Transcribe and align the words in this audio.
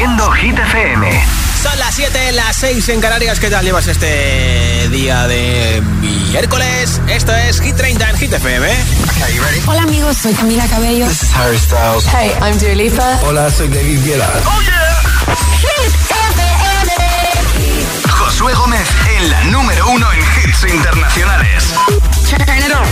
Haciendo 0.00 0.32
Hit 0.32 0.58
FM. 0.58 1.06
Son 1.62 1.78
las 1.78 1.94
7, 1.94 2.32
las 2.32 2.56
6 2.56 2.88
en 2.88 3.02
Canarias. 3.02 3.38
¿Qué 3.38 3.50
tal 3.50 3.62
llevas 3.62 3.86
este 3.86 4.88
día 4.88 5.26
de 5.26 5.82
miércoles? 6.00 7.02
Esto 7.06 7.36
es 7.36 7.60
Hit 7.60 7.76
30 7.76 8.08
en 8.08 8.16
Hit 8.16 8.32
FM. 8.32 8.66
Hola 9.66 9.82
amigos, 9.82 10.16
soy 10.16 10.32
Camila 10.32 10.66
Cabello. 10.68 11.06
This 11.06 11.24
is 11.24 11.34
Harry 11.34 11.58
Styles. 11.58 12.06
Hey, 12.06 12.32
I'm 12.40 12.56
Dua 12.58 12.74
Lipa. 12.74 13.18
Hola, 13.26 13.50
soy 13.50 13.68
David 13.68 14.02
Guetta. 14.02 14.26
¡Oh, 14.46 14.62
yeah! 14.62 15.02
Hit 15.58 15.94
FM. 16.30 16.94
Josué 18.08 18.54
Gómez 18.54 18.88
en 19.18 19.28
la 19.28 19.44
número 19.44 19.86
uno 19.90 20.10
en 20.14 20.20
hits 20.20 20.64
internacionales. 20.64 21.74
Turn 22.26 22.56
it 22.56 22.72
on. 22.74 22.88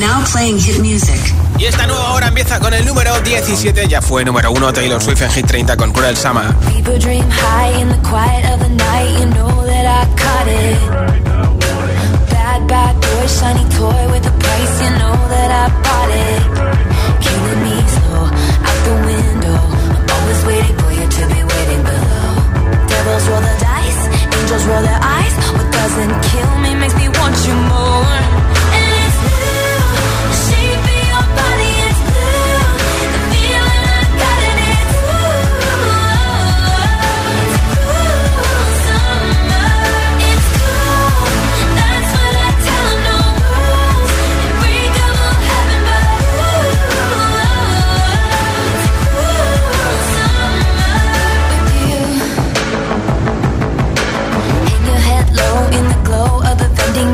Now 0.00 0.24
playing 0.32 0.58
hit 0.58 0.80
music. 0.80 1.20
Y 1.58 1.66
esta 1.66 1.86
nueva 1.86 2.12
hora 2.14 2.28
empieza 2.28 2.58
con 2.58 2.72
el 2.72 2.86
número 2.86 3.20
17. 3.20 3.86
Ya 3.86 4.00
fue 4.00 4.24
número 4.24 4.50
1 4.50 4.72
Taylor 4.72 5.02
Swift 5.02 5.20
en 5.20 5.30
Hit 5.30 5.46
30 5.46 5.76
con 5.76 5.92
Cruel 5.92 6.16
Summer. 6.16 6.54
People 6.72 6.98
dream 6.98 7.28
high 7.28 7.78
in 7.82 7.90
the 7.90 7.98
quiet 8.08 8.46
of 8.50 8.60
the 8.60 8.70
night. 8.70 9.20
You 9.20 9.26
know 9.26 9.62
that 9.66 9.84
I 9.84 10.06
caught 10.16 10.48
it. 10.48 10.78
Bad, 12.30 12.66
bad 12.66 12.94
boy, 12.96 13.26
shiny 13.28 13.68
toy 13.76 14.08
with 14.10 14.24
a 14.26 14.32
price. 14.40 14.80
You 14.80 14.90
know 14.96 15.12
that 15.28 15.50
I 15.52 15.68
bought 15.84 16.10
it. 16.16 16.40
Killing 17.20 17.60
me 17.60 17.76
slow, 17.84 18.24
out 18.24 18.80
the 18.88 18.96
window. 19.04 19.58
I'm 20.00 20.08
always 20.16 20.40
waiting 20.46 20.76
for 20.80 20.92
you 20.96 21.04
to 21.04 21.22
be 21.28 21.44
waiting 21.44 21.82
below. 21.84 22.88
Devils 22.88 23.28
roll 23.28 23.42
the 23.44 23.56
dice, 23.60 24.00
angels 24.32 24.64
roll 24.64 24.80
their 24.80 25.00
eyes. 25.02 25.34
What 25.52 25.68
doesn't 25.70 26.14
kill 26.32 26.58
me 26.64 26.74
makes 26.74 26.96
me 26.96 27.08
want 27.20 27.36
you 27.44 27.54
more. 27.68 28.59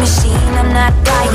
Machine. 0.07 0.55
I'm 0.63 0.71
not 0.73 0.93
dying. 1.03 1.35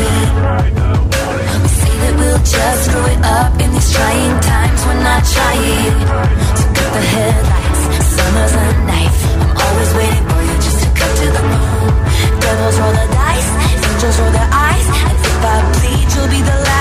We 1.64 1.70
say 1.80 1.96
that 2.04 2.14
we'll 2.20 2.44
just 2.56 2.80
screw 2.88 3.06
it 3.14 3.22
up 3.38 3.52
in 3.60 3.70
these 3.76 3.90
trying 3.92 4.36
times. 4.40 4.80
We're 4.88 5.04
not 5.04 5.24
trying. 5.36 5.96
So 6.60 6.66
cut 6.78 6.90
the 6.96 7.04
headlights. 7.14 7.82
Summer's 8.16 8.54
a 8.64 8.66
knife. 8.88 9.20
I'm 9.44 9.52
always 9.66 9.92
waiting 10.00 10.26
for 10.32 10.42
you 10.48 10.56
just 10.66 10.80
to 10.84 10.90
cut 11.00 11.12
to 11.20 11.28
the 11.36 11.44
bone. 11.52 11.94
Devils 12.42 12.78
roll 12.80 12.96
the 12.96 13.08
dice. 13.12 13.50
Angels 13.88 14.18
roll 14.20 14.34
their 14.40 14.52
eyes. 14.68 14.88
And 15.04 15.18
if 15.20 15.44
I 15.52 15.56
bleed, 15.76 16.08
you'll 16.16 16.32
be 16.32 16.42
the 16.52 16.58
last 16.68 16.81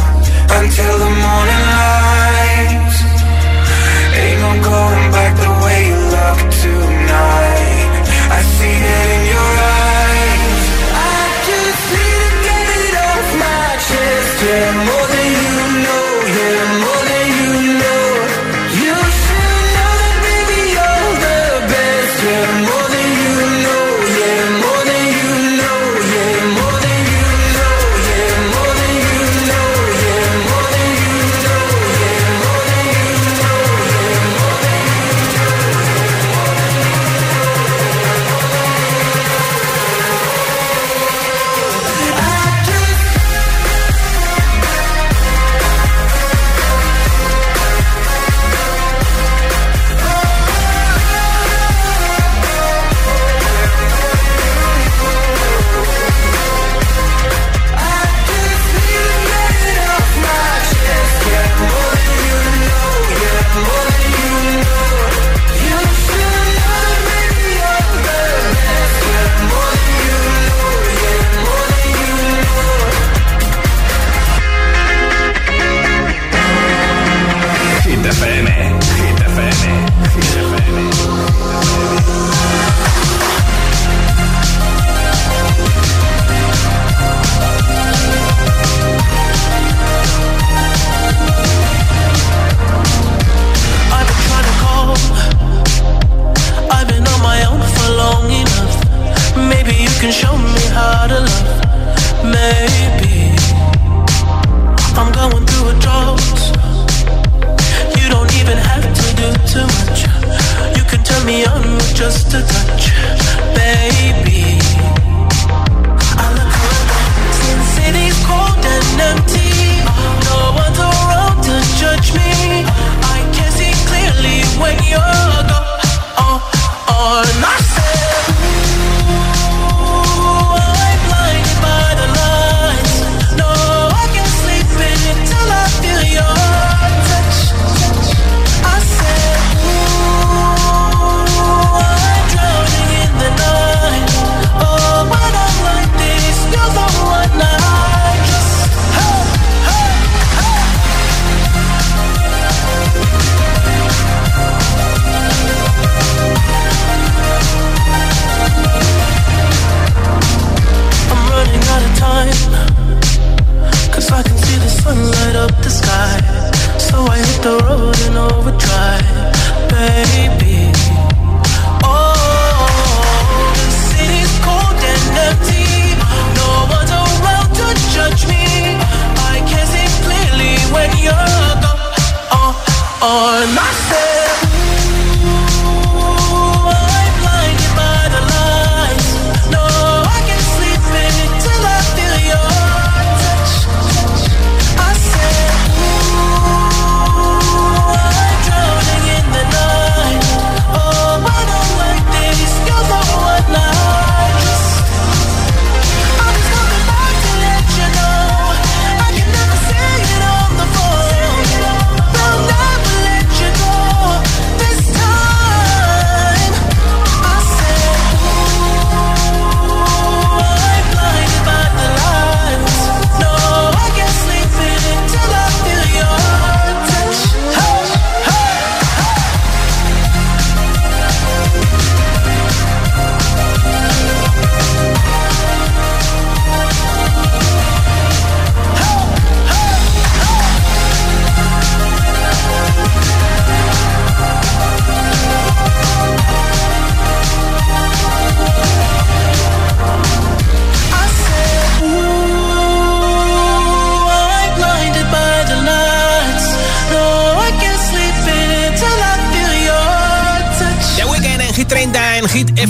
until 0.59 0.97
the 0.99 1.09
morning 1.09 1.63
light. 1.71 2.10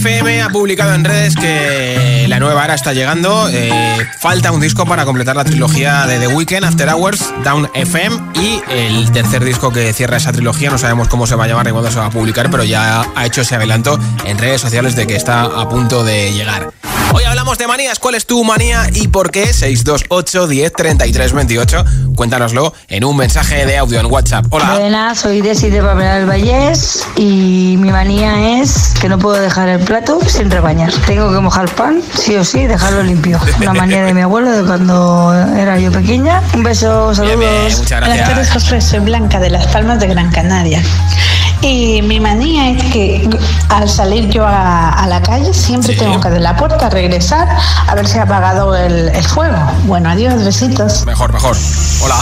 FM 0.01 0.41
ha 0.41 0.49
publicado 0.49 0.95
en 0.95 1.03
redes 1.03 1.20
está 2.73 2.93
llegando. 2.93 3.49
Eh, 3.49 3.71
falta 4.19 4.51
un 4.51 4.61
disco 4.61 4.85
para 4.85 5.05
completar 5.05 5.35
la 5.35 5.43
trilogía 5.43 6.05
de 6.05 6.19
The 6.19 6.27
Weeknd, 6.27 6.63
After 6.63 6.89
Hours, 6.89 7.33
Down 7.43 7.69
FM 7.73 8.17
y 8.35 8.61
el 8.69 9.11
tercer 9.11 9.43
disco 9.43 9.71
que 9.71 9.93
cierra 9.93 10.17
esa 10.17 10.31
trilogía. 10.31 10.69
No 10.69 10.77
sabemos 10.77 11.07
cómo 11.07 11.27
se 11.27 11.35
va 11.35 11.45
a 11.45 11.47
llamar 11.47 11.65
ni 11.65 11.71
cuándo 11.71 11.91
se 11.91 11.99
va 11.99 12.07
a 12.07 12.11
publicar, 12.11 12.49
pero 12.49 12.63
ya 12.63 13.05
ha 13.15 13.25
hecho 13.25 13.41
ese 13.41 13.55
adelanto 13.55 13.99
en 14.25 14.37
redes 14.37 14.61
sociales 14.61 14.95
de 14.95 15.07
que 15.07 15.15
está 15.15 15.43
a 15.43 15.69
punto 15.69 16.03
de 16.03 16.31
llegar. 16.33 16.71
Hoy 17.13 17.25
hablamos 17.25 17.57
de 17.57 17.67
manías. 17.67 17.99
¿Cuál 17.99 18.15
es 18.15 18.25
tu 18.25 18.41
manía 18.45 18.87
y 18.93 19.09
por 19.09 19.31
qué? 19.31 19.51
628 19.51 20.47
10 20.47 20.71
33 20.71 21.33
28. 21.33 21.85
Cuéntanoslo 22.15 22.73
en 22.87 23.03
un 23.03 23.17
mensaje 23.17 23.65
de 23.65 23.77
audio 23.77 23.99
en 23.99 24.05
WhatsApp. 24.05 24.45
Hola. 24.49 24.77
Buenas, 24.77 25.19
soy 25.19 25.41
Desi 25.41 25.69
de 25.69 25.81
Papel 25.81 26.19
del 26.19 26.25
Vallés 26.25 27.05
y 27.17 27.75
mi 27.79 27.91
manía 27.91 28.61
es 28.61 28.93
que 29.01 29.09
no 29.09 29.19
puedo 29.19 29.41
dejar 29.41 29.67
el 29.67 29.83
plato 29.83 30.19
sin 30.25 30.49
rebañar. 30.49 30.93
Tengo 31.05 31.33
que 31.33 31.39
mojar 31.41 31.69
pan, 31.75 32.01
sí 32.13 32.35
o 32.35 32.45
sí, 32.45 32.60
dejarlo 32.67 33.03
limpio. 33.03 33.39
Una 33.59 33.73
manía 33.73 34.03
de 34.03 34.13
mi 34.13 34.21
abuelo 34.21 34.51
de 34.51 34.63
cuando 34.63 35.33
era 35.55 35.79
yo 35.79 35.91
pequeña. 35.91 36.41
Un 36.53 36.63
beso, 36.63 37.13
saludos. 37.13 37.39
Bien, 37.39 37.51
bien, 37.51 37.77
muchas 37.77 37.99
Buenas 37.99 38.17
tardes, 38.17 38.35
gracias. 38.35 38.63
Josué. 38.63 38.81
Soy 38.81 38.99
Blanca 38.99 39.39
de 39.39 39.49
Las 39.49 39.67
Palmas 39.67 39.99
de 39.99 40.07
Gran 40.07 40.31
Canaria. 40.31 40.81
Y 41.61 42.01
mi 42.01 42.19
manía 42.19 42.69
es 42.71 42.83
que 42.91 43.29
al 43.69 43.87
salir 43.87 44.29
yo 44.29 44.45
a, 44.45 44.89
a 44.89 45.07
la 45.07 45.21
calle 45.21 45.53
siempre 45.53 45.93
Sí. 45.93 45.99
tengo 45.99 46.19
que 46.19 46.29
de 46.29 46.39
la 46.39 46.55
puerta 46.55 46.89
regresar 46.89 47.47
a 47.87 47.95
ver 47.95 48.07
si 48.07 48.17
ha 48.17 48.23
apagado 48.23 48.75
el, 48.75 49.09
el 49.09 49.23
fuego. 49.23 49.57
Bueno, 49.83 50.09
adiós, 50.09 50.43
besitos. 50.43 51.05
Mejor, 51.05 51.31
mejor. 51.33 51.55
Hola. 52.03 52.15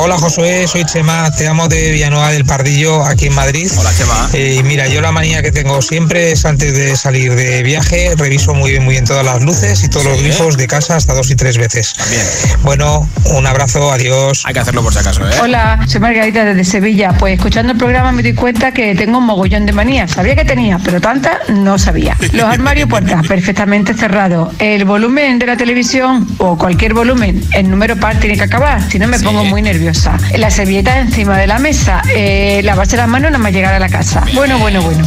Hola 0.00 0.16
Josué, 0.16 0.66
soy 0.68 0.84
Chema, 0.84 1.28
te 1.32 1.42
llamo 1.44 1.66
de 1.66 1.90
Villanueva 1.90 2.30
del 2.30 2.44
Pardillo, 2.44 3.04
aquí 3.04 3.26
en 3.26 3.34
Madrid. 3.34 3.68
Hola, 3.78 3.90
Chema. 3.96 4.28
Eh, 4.32 4.56
y 4.60 4.62
mira, 4.62 4.86
yo 4.86 5.00
la 5.00 5.10
manía 5.10 5.42
que 5.42 5.50
tengo 5.50 5.82
siempre 5.82 6.30
es 6.30 6.44
antes 6.44 6.72
de 6.72 6.94
salir 6.94 7.34
de 7.34 7.64
viaje, 7.64 8.14
reviso 8.16 8.54
muy 8.54 8.70
bien, 8.70 8.84
muy 8.84 8.92
bien 8.92 9.06
todas 9.06 9.24
las 9.24 9.42
luces 9.42 9.82
y 9.82 9.88
todos 9.88 10.04
los 10.06 10.18
Sí. 10.18 10.22
grifos 10.24 10.56
de 10.56 10.68
casa 10.68 10.94
hasta 10.94 11.14
dos 11.14 11.30
y 11.32 11.36
tres 11.36 11.58
veces. 11.58 11.94
También. 11.94 12.22
Bueno, 12.62 13.08
un 13.24 13.46
abrazo, 13.46 13.90
adiós. 13.90 14.42
Hay 14.44 14.54
que 14.54 14.60
hacerlo 14.60 14.84
por 14.84 14.92
si 14.92 15.00
acaso, 15.00 15.28
¿eh? 15.28 15.32
Hola, 15.42 15.80
soy 15.88 16.00
Margarita 16.00 16.44
desde 16.44 16.64
Sevilla. 16.64 17.14
Pues 17.18 17.34
escuchando 17.36 17.72
el 17.72 17.78
programa 17.78 18.12
me 18.12 18.22
di 18.22 18.34
cuenta 18.34 18.70
que 18.70 18.77
tengo 18.96 19.18
un 19.18 19.24
mogollón 19.26 19.66
de 19.66 19.72
manías. 19.72 20.12
Sabía 20.12 20.34
que 20.36 20.44
tenía, 20.44 20.78
pero 20.82 21.00
tantas 21.00 21.48
no 21.48 21.78
sabía. 21.78 22.16
Los 22.32 22.44
armarios 22.44 22.88
puertas 22.88 23.26
perfectamente 23.26 23.94
cerrados. 23.94 24.54
El 24.58 24.84
volumen 24.84 25.38
de 25.38 25.46
la 25.46 25.56
televisión 25.56 26.26
o 26.38 26.56
cualquier 26.56 26.94
volumen, 26.94 27.42
el 27.52 27.68
número 27.70 27.96
par 27.96 28.16
tiene 28.20 28.36
que 28.36 28.44
acabar, 28.44 28.80
si 28.90 28.98
no 28.98 29.06
me 29.08 29.18
Sí. 29.18 29.24
pongo 29.24 29.44
muy 29.44 29.62
nerviosa. 29.62 30.16
La 30.36 30.50
servilleta 30.50 30.98
encima 31.00 31.36
de 31.38 31.46
la 31.46 31.58
mesa, 31.58 32.02
eh, 32.14 32.60
lavarse 32.62 32.96
las 32.96 33.08
manos 33.08 33.30
nada 33.32 33.42
más 33.42 33.52
llegar 33.52 33.74
a 33.74 33.78
la 33.78 33.88
casa. 33.88 34.24
Bueno, 34.34 34.58
bueno, 34.58 34.80
bueno. 34.82 35.04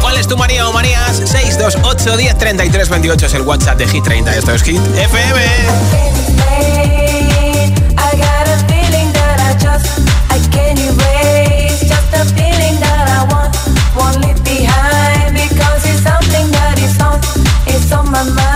¿Cuál 0.00 0.16
es 0.16 0.26
tu 0.26 0.36
manía 0.36 0.66
o 0.66 0.72
manías? 0.72 1.16
628 1.26 2.16
10 2.16 2.38
33 2.38 2.88
28 2.88 3.26
es 3.26 3.34
el 3.34 3.42
WhatsApp 3.42 3.78
de 3.78 3.86
Hit 3.86 4.02
30. 4.04 4.34
Esto 4.34 4.54
es 4.54 4.62
Hit 4.62 4.80
FM. 4.96 5.40
I 7.96 8.16
got 8.16 8.48
a 8.48 8.56
feeling 8.66 9.12
that 9.12 9.40
I 9.40 9.52
just 9.62 10.00
I 10.30 10.38
can't 10.50 10.78
erase. 10.78 11.80
Just 11.86 12.14
a 12.14 12.24
feeling 12.34 12.38
that 12.38 12.48
I 12.50 12.58
want, 12.62 12.69
won't 13.96 14.16
leave 14.24 14.42
behind 14.44 15.34
because 15.34 15.82
it's 15.86 16.02
something 16.02 16.46
that 16.52 16.78
is 16.78 17.00
on, 17.00 17.18
it's 17.66 17.92
on 17.92 18.10
my 18.10 18.24
mind. 18.34 18.49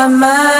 my 0.00 0.08
mind. 0.08 0.59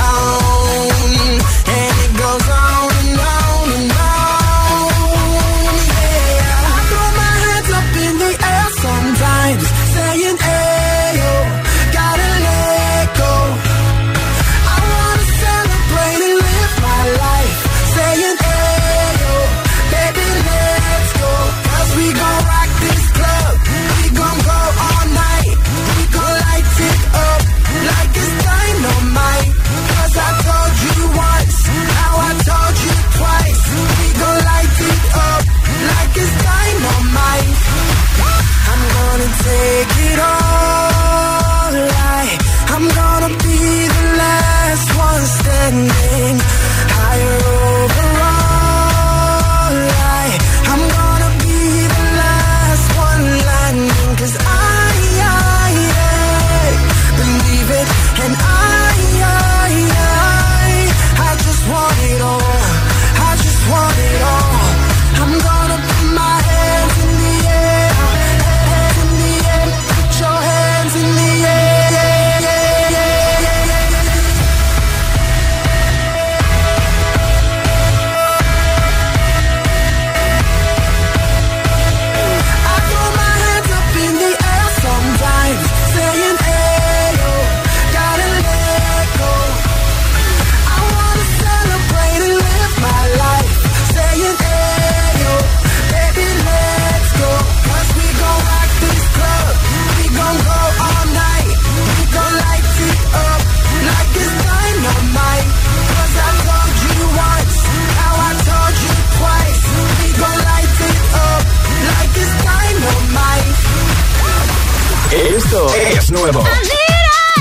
nuevo. 116.11 116.43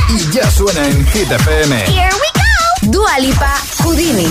Y 0.09 0.33
ya 0.33 0.51
suena 0.51 0.87
en 0.87 1.07
Hit 1.09 1.31
FM. 1.31 1.77
Here 1.87 2.11
we 2.13 2.91
go. 2.91 2.93
Dua 2.93 3.11
Houdini. 3.83 4.27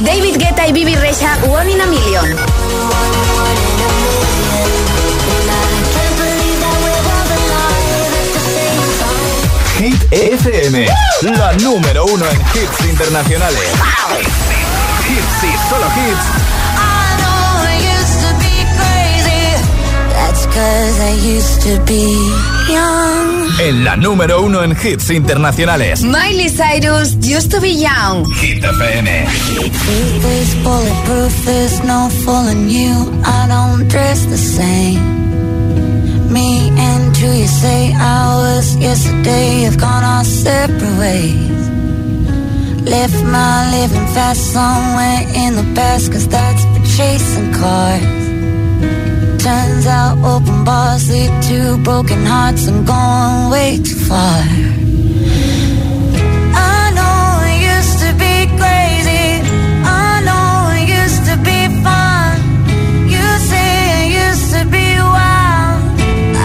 David 0.00 0.36
Guetta 0.38 0.66
y 0.66 0.72
Bibi 0.72 0.94
Recha, 0.96 1.38
One 1.48 1.72
in 1.72 1.80
a 1.80 1.86
Million. 1.86 2.36
Hit 9.78 10.12
FM, 10.12 10.86
la 11.22 11.52
número 11.54 12.04
uno 12.06 12.24
en 12.26 12.40
hits 12.40 12.84
internacionales 12.88 14.45
be 21.84 22.16
young. 22.68 23.48
En 23.60 23.84
la 23.84 23.96
número 23.96 24.42
uno 24.42 24.62
en 24.62 24.72
hits 24.72 25.10
internacionales. 25.10 26.02
Miley 26.02 26.48
Cyrus 26.48 27.16
used 27.22 27.50
to 27.50 27.60
be 27.60 27.70
young. 27.70 28.24
Hit 28.40 28.62
FM. 28.62 29.06
Truth 29.82 30.24
is 30.24 30.54
bulletproof, 30.62 31.44
there's 31.44 31.82
no 31.84 32.08
fooling 32.24 32.68
you. 32.68 32.92
I 33.24 33.46
don't 33.48 33.88
dress 33.88 34.26
the 34.26 34.36
same. 34.36 35.00
Me 36.30 36.70
and 36.76 37.16
you, 37.18 37.30
you 37.30 37.46
say 37.46 37.92
hours 37.94 38.76
yesterday 38.76 39.62
have 39.62 39.78
gone 39.78 40.04
our 40.04 40.24
separate 40.24 40.98
ways. 40.98 41.75
Left 42.86 43.20
my 43.24 43.68
living 43.72 44.06
fast 44.14 44.52
somewhere 44.52 45.22
in 45.34 45.56
the 45.56 45.66
past, 45.74 46.12
cause 46.12 46.28
that's 46.28 46.62
for 46.64 46.84
chasing 46.96 47.52
cars. 47.52 48.02
Turns 49.42 49.86
out 49.88 50.16
open 50.24 50.64
bars 50.64 51.10
lead 51.10 51.32
to 51.48 51.78
broken 51.82 52.24
hearts 52.24 52.68
and 52.68 52.86
going 52.86 53.50
way 53.50 53.78
too 53.82 53.96
far. 54.08 54.38
I 56.54 56.92
know 56.96 57.42
it 57.50 57.58
used 57.74 57.98
to 58.04 58.10
be 58.24 58.34
crazy. 58.60 59.42
I 59.82 60.22
know 60.26 60.70
it 60.78 60.86
used 61.02 61.22
to 61.30 61.36
be 61.48 61.60
fun. 61.82 62.38
You 63.14 63.26
say 63.50 63.70
I 64.00 64.04
used 64.26 64.48
to 64.54 64.62
be 64.76 64.88
wild. 65.16 65.82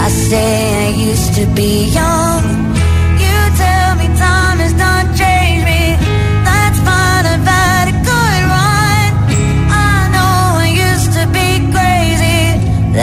I 0.06 0.10
say 0.10 0.54
I 0.86 0.90
used 1.10 1.36
to 1.36 1.46
be 1.54 1.86
young. 2.00 2.44
You 3.26 3.38
tell 3.62 3.90
me 4.02 4.08
time 4.18 4.58
has 4.58 4.74
not 4.74 5.06
changed 5.16 5.31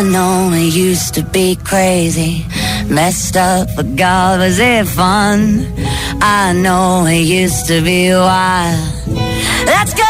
I 0.00 0.02
know 0.02 0.50
it 0.54 0.74
used 0.74 1.12
to 1.16 1.22
be 1.22 1.56
crazy, 1.56 2.46
messed 2.88 3.36
up, 3.36 3.68
but 3.76 3.96
God, 3.96 4.40
was 4.40 4.58
it 4.58 4.86
fun? 4.86 5.66
I 6.22 6.54
know 6.54 7.04
it 7.04 7.20
used 7.20 7.66
to 7.66 7.82
be 7.82 8.10
wild. 8.10 8.78
That's 9.66 9.92
cause 9.92 10.09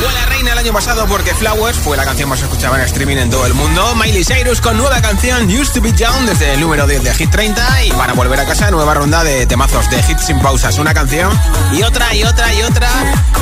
Fue 0.00 0.12
la 0.12 0.26
reina 0.26 0.52
el 0.52 0.58
año 0.58 0.72
pasado 0.72 1.06
porque 1.06 1.34
Flowers 1.34 1.76
fue 1.78 1.96
la 1.96 2.04
canción 2.04 2.28
más 2.28 2.40
escuchada 2.40 2.76
en 2.78 2.84
streaming 2.84 3.16
en 3.16 3.30
todo 3.30 3.44
el 3.46 3.54
mundo. 3.54 3.94
Miley 3.96 4.24
Cyrus 4.24 4.60
con 4.60 4.78
nueva 4.78 5.00
canción 5.02 5.46
Used 5.46 5.74
to 5.74 5.80
Be 5.82 5.92
Young 5.92 6.26
desde 6.26 6.54
el 6.54 6.60
número 6.60 6.86
10 6.86 7.02
de 7.02 7.14
Hit 7.14 7.30
30 7.30 7.84
y 7.84 7.92
para 7.92 8.14
volver 8.14 8.40
a 8.40 8.46
casa 8.46 8.70
nueva 8.70 8.94
ronda 8.94 9.24
de 9.24 9.46
temazos 9.46 9.90
de 9.90 9.98
hits 9.98 10.26
sin 10.26 10.40
pausas. 10.40 10.78
Una 10.78 10.94
canción 10.94 11.30
y 11.72 11.82
otra 11.82 12.14
y 12.14 12.24
otra 12.24 12.54
y 12.54 12.62
otra. 12.62 12.88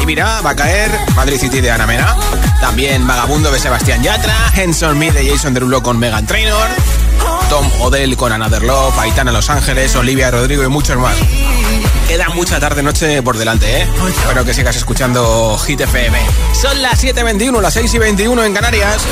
Y 0.02 0.06
mira, 0.06 0.40
va 0.40 0.50
a 0.50 0.56
caer 0.56 0.90
Madrid 1.14 1.38
City 1.38 1.60
de 1.60 1.70
Ana 1.70 1.86
Mena. 1.86 2.16
También 2.60 3.06
Vagabundo 3.06 3.52
de 3.52 3.60
Sebastián 3.60 4.02
Yatra. 4.02 4.34
Hands 4.56 4.82
on 4.82 4.98
Me 4.98 5.12
de 5.12 5.30
Jason 5.30 5.54
Derulo 5.54 5.82
con 5.82 5.98
Megan 5.98 6.26
Trainor. 6.26 6.68
Tom 7.52 7.70
Odell 7.80 8.16
con 8.16 8.32
Another 8.32 8.62
Love. 8.62 8.98
Aitana 8.98 9.30
Los 9.30 9.50
Ángeles. 9.50 9.94
Olivia 9.94 10.30
Rodrigo 10.30 10.62
y 10.62 10.68
muchos 10.68 10.96
más. 10.96 11.14
Queda 12.08 12.30
mucha 12.30 12.58
tarde-noche 12.58 13.22
por 13.22 13.36
delante, 13.36 13.82
¿eh? 13.82 13.88
Espero 14.08 14.42
que 14.42 14.54
sigas 14.54 14.74
escuchando 14.74 15.58
Hit 15.58 15.82
FM. 15.82 16.18
Son 16.58 16.80
las 16.80 17.04
7.21, 17.04 17.60
las 17.60 17.74
6 17.74 17.92
y 17.92 17.98
21 17.98 18.44
en 18.44 18.54
Canarias. 18.54 19.02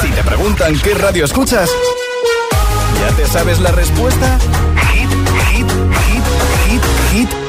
Si 0.00 0.08
te 0.08 0.24
preguntan 0.24 0.76
qué 0.80 0.94
radio 0.94 1.24
escuchas, 1.26 1.70
¿ya 3.00 3.14
te 3.14 3.24
sabes 3.28 3.60
la 3.60 3.70
respuesta? 3.70 4.36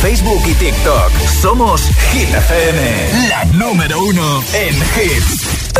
Facebook 0.00 0.42
y 0.46 0.54
TikTok. 0.54 1.10
Somos 1.42 1.82
Hit 2.12 2.34
FM, 2.34 3.28
la 3.28 3.44
número 3.52 4.02
uno 4.02 4.42
en 4.54 4.74
hits. 4.74 5.70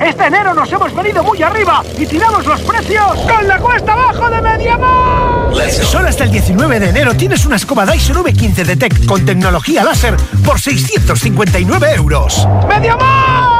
Este 0.00 0.24
enero 0.26 0.54
nos 0.54 0.72
hemos 0.72 0.94
venido 0.94 1.22
muy 1.22 1.42
arriba 1.42 1.82
y 1.98 2.06
tiramos 2.06 2.46
los 2.46 2.60
precios 2.62 3.20
con 3.20 3.46
la 3.46 3.58
cuesta 3.58 3.92
abajo 3.92 4.30
de 4.30 4.40
Mediamar. 4.40 5.52
Solo 5.70 6.08
hasta 6.08 6.24
el 6.24 6.30
19 6.30 6.80
de 6.80 6.88
enero 6.88 7.14
tienes 7.14 7.44
una 7.44 7.56
escoba 7.56 7.84
Dyson 7.84 8.16
V15 8.24 8.64
Detect 8.64 9.06
con 9.06 9.26
tecnología 9.26 9.84
láser 9.84 10.16
por 10.44 10.58
659 10.58 11.94
euros. 11.94 12.48
¡Mediamar! 12.68 13.56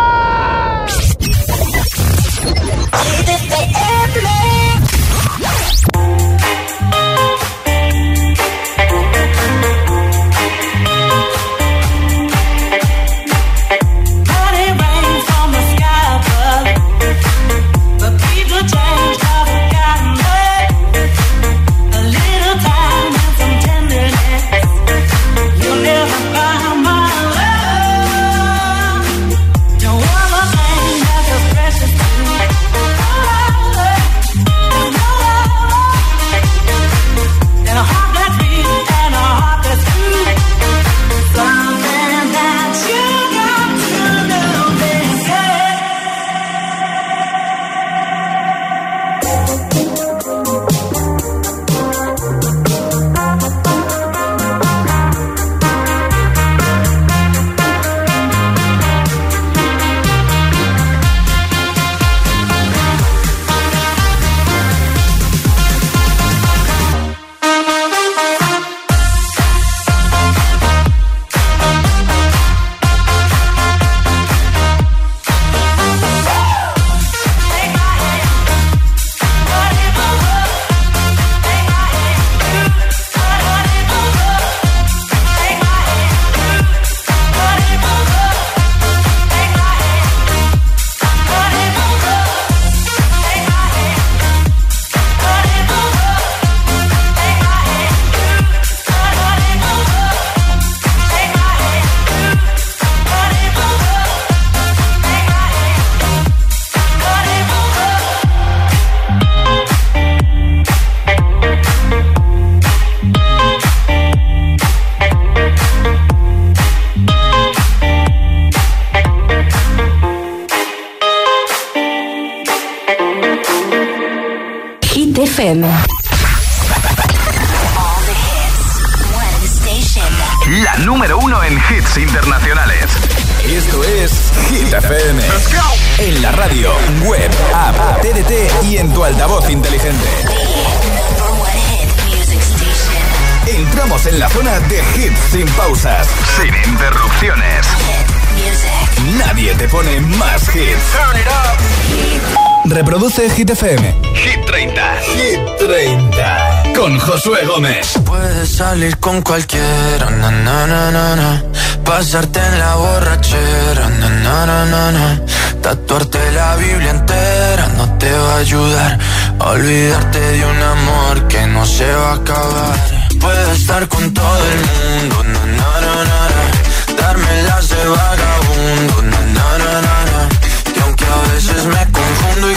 12 153.16 153.30
Hit 153.30 153.48
FM. 153.48 153.94
Hit 154.14 154.44
30. 154.44 154.96
Hit 155.16 155.40
30. 155.58 156.72
Con 156.74 156.98
Josué 156.98 157.46
Gómez. 157.46 157.98
Puedes 158.04 158.46
salir 158.50 158.98
con 158.98 159.22
cualquiera, 159.22 160.10
na, 160.10 160.30
na, 160.30 160.66
na, 160.66 160.90
na, 160.90 161.16
na. 161.16 161.42
pasarte 161.82 162.40
en 162.40 162.58
la 162.58 162.74
borrachera, 162.74 163.88
na, 164.00 164.08
na, 164.10 164.46
na, 164.46 164.64
na, 164.66 164.92
na. 164.92 165.20
tatuarte 165.62 166.30
la 166.32 166.56
Biblia 166.56 166.90
entera 166.90 167.66
no 167.78 167.96
te 167.96 168.12
va 168.12 168.34
a 168.34 168.38
ayudar. 168.38 168.98
Olvidarte 169.38 170.20
de 170.20 170.44
un 170.44 170.62
amor 170.62 171.26
que 171.28 171.46
no 171.46 171.64
se 171.64 171.90
va 171.90 172.10
a 172.10 172.14
acabar. 172.16 172.76
Puedes 173.18 173.60
estar 173.60 173.88
con 173.88 174.12
todo 174.12 174.42
el 174.52 174.60
mundo, 174.68 175.24
na, 175.24 175.40
na, 175.58 175.80
na, 175.80 175.94
na, 176.10 176.20
na. 176.36 177.02
darme 177.02 177.42
las 177.44 177.66
de 177.70 177.82
vagabundo, 177.88 179.02
na, 179.10 179.20
na, 179.36 179.58
na, 179.64 179.72
na, 179.80 179.96
na. 180.12 180.28
y 180.76 180.80
aunque 180.82 181.04
a 181.06 181.32
veces 181.32 181.64
me 181.64 181.82
confundo 181.92 182.52
y 182.52 182.56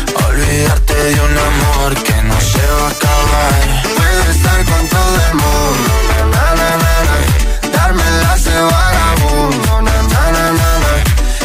Olvidarte 0.31 0.93
de 0.93 1.19
un 1.19 1.37
amor 1.37 1.93
que 2.03 2.15
no 2.23 2.39
se 2.39 2.65
va 2.77 2.87
a 2.87 2.91
acabar. 2.91 3.53
Puedes 3.97 4.35
estar 4.37 4.63
con 4.63 4.87
todo 4.87 5.15
el 5.27 5.33
mundo, 5.43 5.91
na, 6.33 6.47
na, 6.59 6.69
na, 6.81 7.69
darme 7.77 8.03
la 8.23 8.33
vagabundo. 8.71 9.71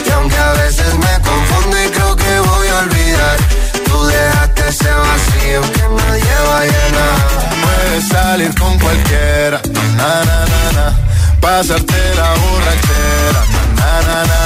Y 0.07 0.11
aunque 0.13 0.37
a 0.37 0.53
veces 0.53 0.95
me 0.95 1.15
confundo 1.29 1.77
y 1.85 1.89
creo 1.91 2.15
que 2.15 2.39
voy 2.39 2.69
a 2.69 2.79
olvidar, 2.85 3.37
tú 3.87 4.07
dejaste 4.07 4.69
ese 4.69 4.91
vacío 4.93 5.63
que 5.73 5.85
nadie 5.99 6.35
va 6.49 6.59
a 6.61 6.65
llenar. 6.73 7.19
Puedes 7.65 8.09
salir 8.09 8.55
con 8.55 8.79
cualquiera, 8.79 9.61
na, 9.97 10.95
pasarte 11.41 12.15
la 12.15 12.31
borrachera, 12.41 13.43
na 13.79 14.03
na 14.07 14.25
na 14.31 14.46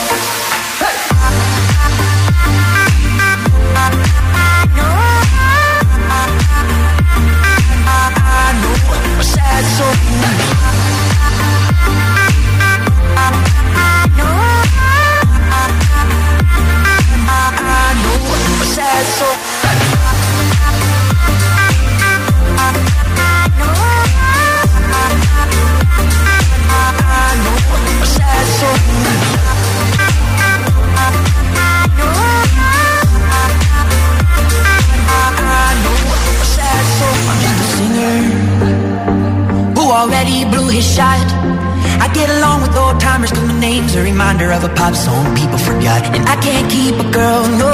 reminder 44.41 44.65
of 44.65 44.71
a 44.71 44.73
pop 44.75 44.95
song 44.95 45.35
people 45.35 45.57
forgot. 45.57 46.03
And 46.15 46.23
I 46.27 46.35
can't 46.41 46.71
keep 46.71 46.95
a 46.95 47.11
girl, 47.11 47.41
no. 47.63 47.73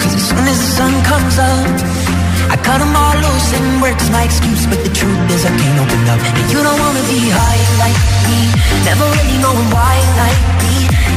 Cause 0.00 0.14
as 0.14 0.28
soon 0.28 0.44
as 0.52 0.58
the 0.58 0.70
sun 0.78 0.92
comes 1.04 1.38
up, 1.38 2.21
cut 2.62 2.78
them 2.78 2.94
all 2.94 3.16
loose 3.18 3.50
and 3.58 3.82
work's 3.82 4.08
my 4.10 4.24
excuse. 4.24 4.66
But 4.70 4.80
the 4.86 4.92
truth 4.94 5.18
is 5.34 5.44
I 5.44 5.52
can't 5.52 5.78
open 5.82 6.02
up. 6.08 6.20
And 6.38 6.46
you 6.50 6.60
don't 6.62 6.78
wanna 6.78 7.04
be 7.10 7.20
high 7.30 7.62
like 7.82 7.98
me. 8.26 8.40
Never 8.86 9.04
really 9.04 9.38
knowing 9.42 9.68
why 9.74 9.94
like 10.22 10.42
me. 10.62 10.74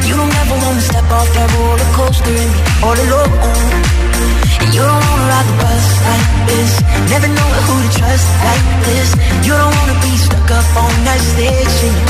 You 0.09 0.15
don't 0.17 0.35
ever 0.41 0.57
wanna 0.63 0.81
step 0.81 1.07
off 1.17 1.29
that 1.37 1.49
roller 1.55 1.89
coaster 1.97 2.33
and 2.33 2.51
be 2.53 2.61
all 2.85 2.97
alone. 3.05 3.85
And 4.61 4.73
you 4.73 4.81
don't 4.81 5.03
wanna 5.07 5.31
ride 5.31 5.47
the 5.49 5.55
bus 5.61 5.85
like 6.09 6.29
this 6.47 6.71
Never 7.11 7.27
know 7.27 7.49
who 7.67 7.75
to 7.83 7.89
trust 7.99 8.27
like 8.47 8.65
this 8.87 9.09
You 9.45 9.53
don't 9.53 9.73
wanna 9.77 9.97
be 10.01 10.13
stuck 10.17 10.49
up 10.49 10.69
on 10.83 10.93
that 11.05 11.19
stage 11.19 11.71
singing 11.79 12.09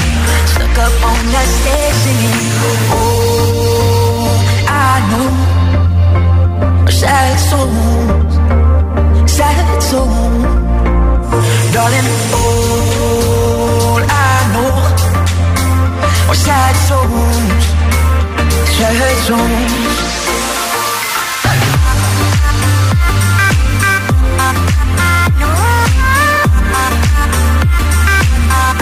Stuck 0.54 0.78
up 0.86 0.96
on 1.10 1.20
that 1.34 1.48
stage 1.58 1.98
singing 2.06 2.40
Oh, 2.94 4.30
I 4.70 4.94
know 5.10 5.30
Sad 6.88 7.40
souls 7.50 8.25
Sad 9.36 9.84
souls 9.84 10.44
Darling, 11.74 12.10
all 12.40 14.00
I 14.00 14.04
know 14.54 14.76
Are 16.30 16.40
sad 16.46 16.76
souls 16.88 17.64
Sad 18.78 19.18
souls 19.26 20.06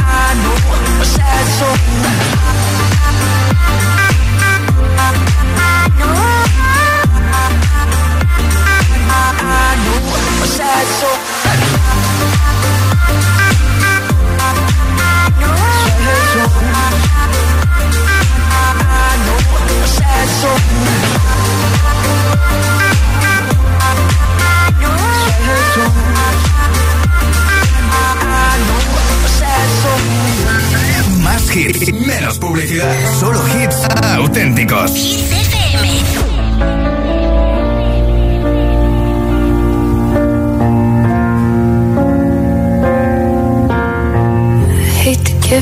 I 0.05 0.07
know. 2.27 2.32
Más 31.19 31.55
hits, 31.55 31.93
menos 31.93 32.39
publicidad. 32.39 32.95
Solo 33.19 33.39
hits 33.47 33.77
auténticos. 34.15 34.91
to 36.13 36.42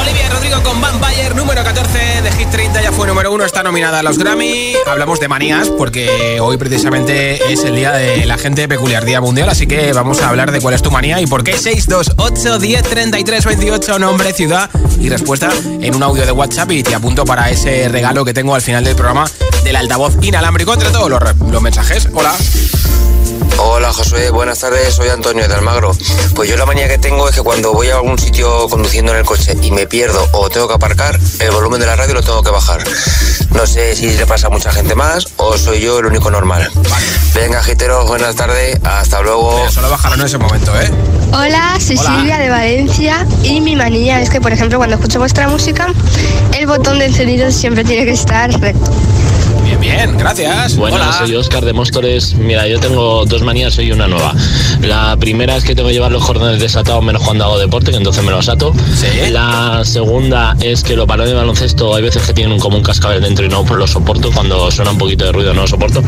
Olivia 0.00 0.28
Rodrigo 0.28 0.60
con 0.64 0.80
Vampire, 0.80 1.34
número 1.36 1.62
14 1.62 2.22
de 2.22 2.32
Hit 2.32 2.50
30, 2.50 2.82
ya 2.82 2.90
fue 2.90 3.06
número 3.06 3.32
1, 3.32 3.44
está 3.44 3.62
nominada 3.62 4.00
a 4.00 4.02
los 4.02 4.18
Grammy. 4.18 4.74
Hablamos 4.86 5.20
de 5.20 5.28
manías 5.28 5.68
porque 5.68 6.40
hoy 6.40 6.56
precisamente 6.56 7.52
es 7.52 7.62
el 7.62 7.76
día 7.76 7.92
de 7.92 8.26
la 8.26 8.38
gente 8.38 8.66
peculiar, 8.66 9.04
Día 9.04 9.20
Mundial, 9.20 9.48
así 9.48 9.68
que 9.68 9.92
vamos 9.92 10.20
a 10.20 10.30
hablar 10.30 10.50
de 10.50 10.60
cuál 10.60 10.74
es 10.74 10.82
tu 10.82 10.90
manía 10.90 11.20
y 11.20 11.28
por 11.28 11.44
qué. 11.44 11.56
628 11.56 12.58
10 12.58 12.82
33 12.82 13.44
28, 13.44 13.98
nombre, 14.00 14.32
ciudad 14.32 14.68
y 14.98 15.08
respuesta 15.08 15.50
en 15.80 15.94
un 15.94 16.02
audio 16.02 16.26
de 16.26 16.32
WhatsApp 16.32 16.72
y 16.72 16.82
te 16.82 16.96
apunto 16.96 17.24
para 17.24 17.50
ese 17.50 17.88
regalo 17.88 18.24
que 18.24 18.34
tengo 18.34 18.56
al 18.56 18.62
final 18.62 18.82
del 18.82 18.96
programa 18.96 19.30
del 19.62 19.76
altavoz 19.76 20.16
inalámbrico 20.22 20.74
entre 20.74 20.90
todos 20.90 21.08
los, 21.08 21.20
los 21.52 21.62
mensajes. 21.62 22.08
Hola. 22.14 22.34
Hola 23.58 23.92
Josué, 23.92 24.30
buenas 24.30 24.58
tardes, 24.58 24.94
soy 24.94 25.08
Antonio 25.08 25.46
de 25.46 25.54
Almagro. 25.54 25.92
Pues 26.34 26.48
yo 26.48 26.56
la 26.56 26.66
manía 26.66 26.88
que 26.88 26.98
tengo 26.98 27.28
es 27.28 27.34
que 27.34 27.42
cuando 27.42 27.72
voy 27.72 27.88
a 27.88 27.96
algún 27.96 28.18
sitio 28.18 28.68
conduciendo 28.68 29.12
en 29.12 29.18
el 29.18 29.24
coche 29.24 29.56
y 29.62 29.70
me 29.70 29.86
pierdo 29.86 30.28
o 30.32 30.50
tengo 30.50 30.68
que 30.68 30.74
aparcar, 30.74 31.18
el 31.40 31.50
volumen 31.50 31.80
de 31.80 31.86
la 31.86 31.96
radio 31.96 32.14
lo 32.14 32.22
tengo 32.22 32.42
que 32.42 32.50
bajar. 32.50 32.82
No 33.52 33.66
sé 33.66 33.94
si 33.94 34.10
le 34.10 34.26
pasa 34.26 34.48
a 34.48 34.50
mucha 34.50 34.72
gente 34.72 34.94
más 34.94 35.26
o 35.36 35.56
soy 35.56 35.80
yo 35.80 35.98
el 35.98 36.06
único 36.06 36.30
normal. 36.30 36.68
Venga, 37.34 37.62
giteros, 37.62 38.06
buenas 38.08 38.34
tardes, 38.34 38.78
hasta 38.84 39.20
luego. 39.22 39.70
Solo 39.70 39.90
bajaron 39.90 40.20
en 40.20 40.26
ese 40.26 40.38
momento, 40.38 40.72
¿eh? 40.80 40.90
Hola, 41.32 41.76
soy 41.80 41.96
Hola. 41.98 42.16
Silvia 42.16 42.38
de 42.38 42.48
Valencia 42.48 43.26
y 43.42 43.60
mi 43.60 43.76
manía 43.76 44.20
es 44.20 44.30
que, 44.30 44.40
por 44.40 44.52
ejemplo, 44.52 44.78
cuando 44.78 44.96
escucho 44.96 45.18
vuestra 45.18 45.48
música, 45.48 45.88
el 46.52 46.66
botón 46.66 46.98
de 46.98 47.06
encendido 47.06 47.50
siempre 47.50 47.84
tiene 47.84 48.04
que 48.04 48.12
estar 48.12 48.50
recto. 48.60 48.90
Bien, 49.80 49.96
bien, 49.96 50.18
gracias. 50.18 50.76
Buenas, 50.76 51.00
Hola. 51.00 51.26
soy 51.26 51.36
Oscar 51.36 51.64
de 51.64 51.72
Móstoles. 51.72 52.34
Mira, 52.34 52.66
yo 52.68 52.78
tengo 52.78 53.24
dos 53.24 53.42
manías 53.42 53.78
y 53.78 53.90
una 53.90 54.06
nueva. 54.06 54.34
La 54.80 55.16
primera 55.16 55.56
es 55.56 55.64
que 55.64 55.74
tengo 55.74 55.88
que 55.88 55.94
llevar 55.94 56.12
los 56.12 56.24
cordones 56.24 56.60
desatados 56.60 57.02
menos 57.02 57.22
cuando 57.22 57.44
hago 57.44 57.58
deporte, 57.58 57.90
que 57.90 57.96
entonces 57.96 58.22
me 58.22 58.30
los 58.30 58.48
ato. 58.48 58.72
La 59.30 59.82
segunda 59.84 60.56
es 60.60 60.82
que 60.82 60.96
los 60.96 61.06
balones 61.06 61.32
de 61.32 61.36
baloncesto 61.36 61.94
hay 61.94 62.02
veces 62.02 62.22
que 62.22 62.32
tienen 62.32 62.58
como 62.58 62.76
un 62.76 62.82
cascabel 62.82 63.22
dentro 63.22 63.44
y 63.46 63.48
no 63.48 63.64
los 63.64 63.90
soporto. 63.90 64.30
Cuando 64.32 64.70
suena 64.70 64.92
un 64.92 64.98
poquito 64.98 65.24
de 65.24 65.32
ruido 65.32 65.54
no 65.54 65.62
lo 65.62 65.68
soporto. 65.68 66.02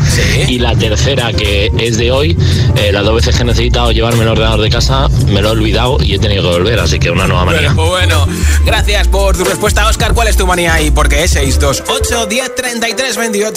Y 0.47 0.59
la 0.59 0.75
tercera, 0.75 1.33
que 1.33 1.71
es 1.77 1.97
de 1.97 2.11
hoy, 2.11 2.37
eh, 2.75 2.91
las 2.91 3.03
dos 3.03 3.15
veces 3.15 3.35
que 3.35 3.41
he 3.41 3.45
necesitado 3.45 3.91
llevarme 3.91 4.23
el 4.23 4.29
ordenador 4.29 4.61
de 4.61 4.69
casa, 4.69 5.09
me 5.27 5.41
lo 5.41 5.49
he 5.49 5.51
olvidado 5.51 5.97
y 6.01 6.13
he 6.13 6.19
tenido 6.19 6.43
que 6.43 6.57
volver, 6.57 6.79
así 6.79 6.99
que 6.99 7.11
una 7.11 7.27
nueva 7.27 7.45
manía. 7.45 7.73
Bueno, 7.73 7.89
bueno, 7.89 8.27
gracias 8.65 9.07
por 9.07 9.35
tu 9.35 9.43
respuesta, 9.43 9.87
Oscar. 9.87 10.13
¿Cuál 10.13 10.27
es 10.27 10.37
tu 10.37 10.45
manía 10.47 10.79
y 10.81 10.91
por 10.91 11.09
qué 11.09 11.23
es 11.23 11.31
628 11.31 12.27
10 12.27 12.55
33 12.55 13.17
28? 13.17 13.56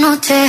Noche. 0.00 0.48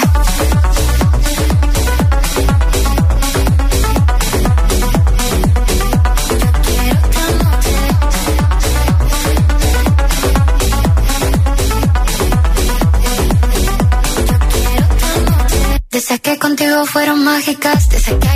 Desde 15.91 16.20
que 16.20 16.39
contigo 16.39 16.86
fueron 16.86 17.24
mágicas, 17.24 17.89
desde 17.89 18.18
que 18.20 18.33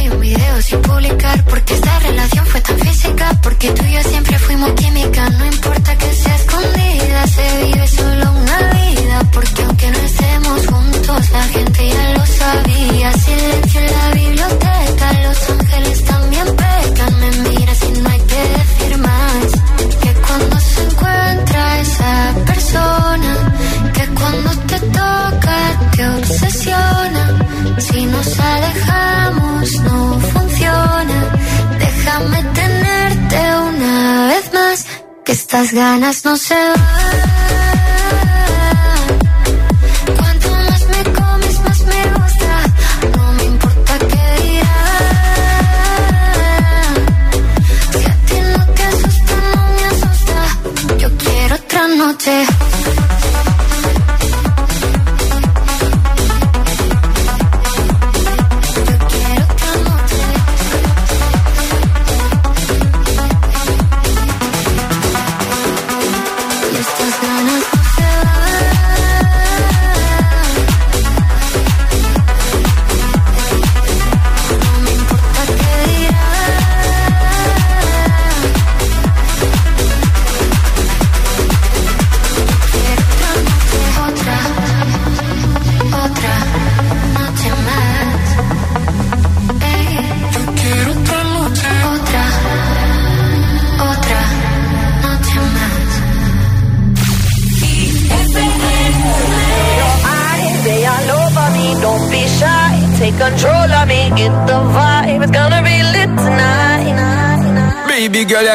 Estas 35.67 35.83
ganas 35.83 36.23
no 36.23 36.37
se 36.37 36.76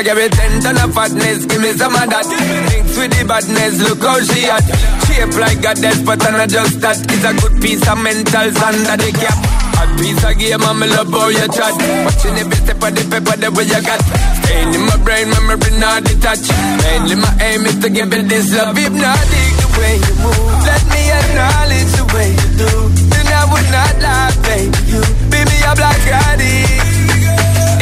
You 0.03 0.09
give 0.11 0.19
me 0.19 0.29
ten 0.35 0.59
ton 0.59 0.83
of 0.83 0.91
fatness, 0.99 1.47
give 1.47 1.63
me 1.63 1.71
some 1.79 1.95
of 1.95 2.11
that. 2.11 2.27
Thanks 2.27 2.99
with 2.99 3.15
the 3.15 3.23
badness, 3.23 3.79
look 3.87 4.03
how 4.03 4.19
she 4.19 4.51
at. 4.51 4.67
Shape 5.07 5.31
like 5.39 5.63
a 5.63 5.79
death, 5.79 6.03
but 6.03 6.19
I'm 6.27 6.43
not 6.43 6.51
just 6.51 6.83
that. 6.83 6.99
It's 7.07 7.23
a 7.23 7.31
good 7.39 7.63
piece 7.63 7.87
of 7.87 8.03
mental 8.03 8.51
under 8.51 8.99
the 8.99 9.11
cap. 9.15 9.39
A 9.79 9.87
piece 10.03 10.19
of 10.27 10.35
game, 10.43 10.59
I'm 10.59 10.83
love 10.83 11.07
how 11.07 11.31
you 11.31 11.47
chat. 11.55 11.79
Watching 12.03 12.35
every 12.35 12.59
step 12.67 12.83
of 12.83 12.91
the 12.99 13.03
paper, 13.15 13.37
the 13.39 13.49
way 13.55 13.63
you 13.63 13.79
got. 13.79 14.03
Staying 14.43 14.75
in 14.75 14.83
my 14.91 14.99
brain, 15.07 15.31
memory 15.39 15.71
not 15.79 16.03
detached. 16.03 16.51
Mainly 16.51 17.23
my 17.23 17.31
aim 17.39 17.63
is 17.63 17.79
to 17.79 17.87
give 17.87 18.11
it 18.11 18.27
this 18.27 18.51
love. 18.59 18.75
If 18.75 18.91
not, 18.99 19.23
dig 19.31 19.55
the 19.55 19.69
way 19.79 19.95
you 20.03 20.15
move. 20.19 20.67
Let 20.67 20.83
me 20.91 21.03
acknowledge 21.15 21.91
the 21.95 22.05
way 22.11 22.29
you 22.35 22.49
do. 22.59 22.71
Then 23.07 23.27
I 23.31 23.43
would 23.55 23.69
not 23.71 23.95
lie, 24.03 24.35
baby. 24.51 24.99
You, 24.99 25.03
baby, 25.31 25.57
I'm 25.63 25.79
like 25.79 26.11
addict. 26.27 26.91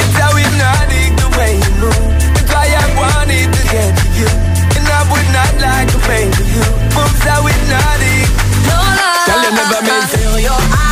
It's 0.05 0.17
how 0.21 0.37
hypnotic 0.37 1.17
the 1.17 1.29
way 1.33 1.53
you 1.57 1.73
move. 1.81 2.10
Not 5.33 5.55
like 5.61 5.91
you. 5.93 6.65
Moves. 6.97 7.25
No 8.67 8.77
lie. 8.77 9.25
Tell 9.27 9.43
you 9.43 9.53
never 9.55 9.83
meant 9.83 10.11
to. 10.11 10.90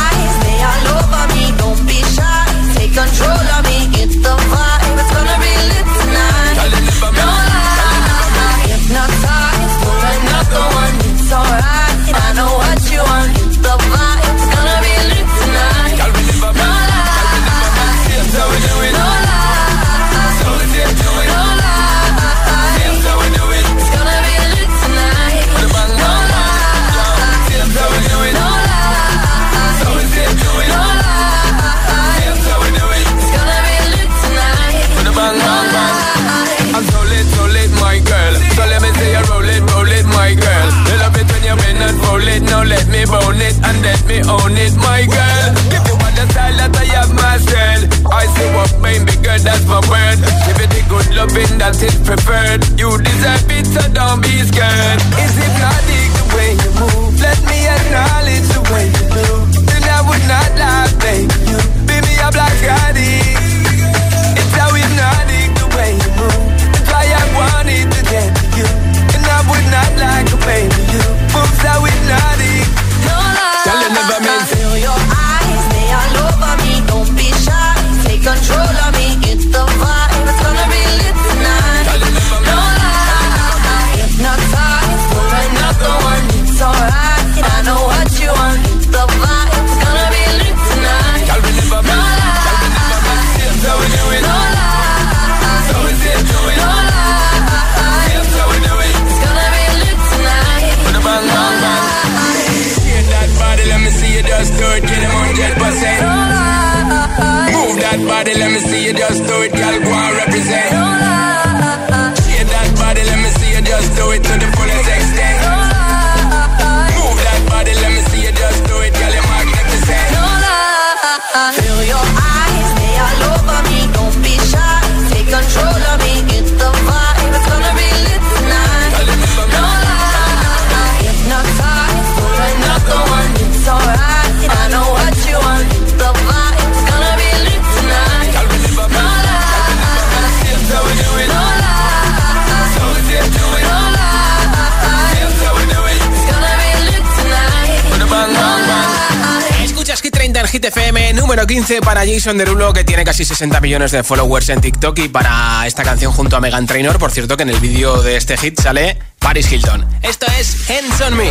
Número 151.29 151.45
15 151.45 151.81
para 151.81 152.07
Jason 152.07 152.39
Derulo, 152.39 152.73
que 152.73 152.83
tiene 152.83 153.03
casi 153.03 153.23
60 153.23 153.61
millones 153.61 153.91
de 153.91 154.01
followers 154.01 154.49
en 154.49 154.61
TikTok, 154.61 154.97
y 154.97 155.09
para 155.09 155.67
esta 155.67 155.83
canción 155.83 156.11
junto 156.11 156.35
a 156.35 156.39
Megan 156.39 156.65
Trainor. 156.65 156.97
Por 156.97 157.11
cierto, 157.11 157.37
que 157.37 157.43
en 157.43 157.49
el 157.49 157.59
vídeo 157.59 158.01
de 158.01 158.17
este 158.17 158.35
hit 158.35 158.59
sale 158.59 158.97
Paris 159.29 159.45
Hilton. 159.45 159.85
Esto 160.01 160.25
es 160.39 160.67
Hands 160.67 161.01
on 161.05 161.15
Me. 161.15 161.29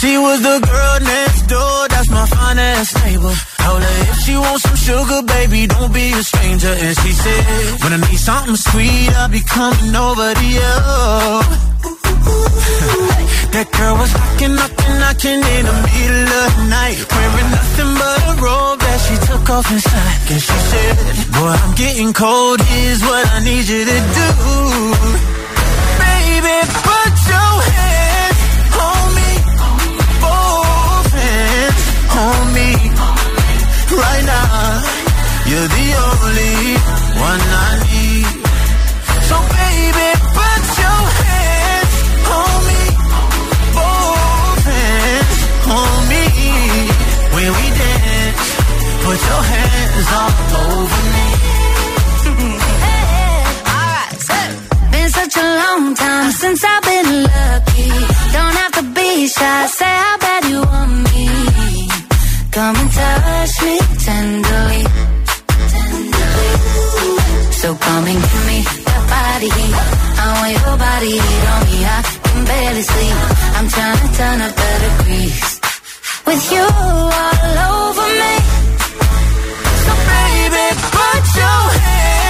She 0.00 0.18
was, 0.18 0.42
the 0.42 0.58
girl 0.58 0.98
next 1.06 1.46
door, 1.46 1.86
that's 1.88 2.10
my 2.10 2.26
finest 2.26 2.98
neighbor. 3.04 3.32
Told 3.62 3.82
if 4.10 4.18
she 4.26 4.34
wants 4.34 4.62
some 4.66 4.74
sugar, 4.74 5.22
baby, 5.22 5.68
don't 5.68 5.92
be 5.94 6.10
a 6.10 6.22
stranger. 6.24 6.74
And 6.82 6.98
she 6.98 7.12
said, 7.12 7.44
when 7.82 7.92
I 7.92 7.98
need 8.10 8.18
something 8.18 8.56
sweet, 8.56 9.08
I'll 9.14 9.28
be 9.30 9.38
coming 9.38 9.94
over 9.94 10.34
to 10.34 10.46
you. 10.58 10.74
that 13.54 13.70
girl 13.70 13.94
was 13.94 14.10
knocking, 14.10 14.54
knocking, 14.58 14.94
knocking 14.98 15.42
in 15.46 15.64
the 15.70 15.76
middle 15.94 16.26
of 16.42 16.50
the 16.58 16.64
night. 16.74 16.98
Wearing 17.06 17.50
nothing 17.54 17.92
but 18.02 18.18
a 18.18 18.32
robe 18.42 18.80
that 18.82 18.98
she 19.06 19.14
took 19.30 19.46
off 19.46 19.70
inside. 19.70 20.18
And 20.26 20.42
she 20.42 20.58
said, 20.74 20.98
boy, 21.38 21.54
I'm 21.54 21.70
getting 21.78 22.12
cold, 22.12 22.58
here's 22.58 23.00
what 23.06 23.30
I 23.30 23.38
need 23.46 23.68
you 23.70 23.84
to 23.86 23.98
do. 24.18 25.19
You're 35.50 35.68
the 35.68 35.90
only 36.08 36.56
one 37.28 37.42
I 37.42 37.70
need. 37.90 38.26
So 39.28 39.36
baby, 39.58 40.08
put 40.38 40.62
your 40.82 41.02
hands 41.20 41.94
on 42.38 42.56
me. 42.68 42.82
Both 43.76 44.64
hands 44.70 45.40
on 45.78 45.98
me. 46.12 46.24
When 47.34 47.50
we 47.58 47.66
dance, 47.80 48.42
put 49.04 49.18
your 49.30 49.42
hands 49.52 50.08
all 50.18 50.34
over 50.70 51.02
me. 51.14 51.29
Such 55.30 55.42
a 55.42 55.46
long 55.46 55.94
time 55.94 56.30
since 56.32 56.64
I've 56.64 56.82
been 56.82 57.22
lucky. 57.22 57.90
Don't 58.34 58.54
have 58.62 58.72
to 58.78 58.82
be 58.94 59.28
shy, 59.28 59.66
say 59.66 59.94
how 60.04 60.18
bad 60.18 60.44
you 60.50 60.60
want 60.60 60.92
me. 61.12 61.28
Come 62.50 62.76
and 62.76 62.90
touch 62.98 63.54
me 63.66 63.76
tenderly. 64.06 64.82
So 67.60 67.74
come 67.74 68.04
and 68.12 68.20
give 68.30 68.44
me 68.50 68.58
that 68.86 69.02
body. 69.14 69.52
I 70.22 70.26
want 70.38 70.52
your 70.58 70.76
body 70.86 71.12
heat 71.24 71.46
on 71.54 71.62
me. 71.68 71.78
I 71.96 71.98
can 72.24 72.44
barely 72.44 72.82
sleep. 72.82 73.16
I'm 73.56 73.68
trying 73.68 73.98
to 74.02 74.08
turn 74.18 74.38
up 74.46 74.56
better 74.56 74.92
grease. 75.04 75.60
With 76.26 76.44
you 76.54 76.64
all 76.64 77.56
over 77.76 78.08
me. 78.22 78.34
So 79.84 79.92
baby, 80.10 80.66
put 80.96 81.22
your 81.38 81.62
hands 81.84 82.29